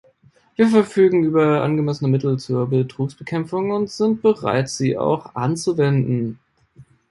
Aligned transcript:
Wir 0.55 0.67
verfügen 0.67 1.23
über 1.23 1.61
angemessene 1.61 2.09
Mittel 2.09 2.39
zur 2.39 2.65
Betrugsbekämpfung 2.67 3.69
und 3.69 3.87
sind 3.91 4.23
bereit, 4.23 4.67
sie 4.67 4.97
auch 4.97 5.35
anzuwenden. 5.35 6.39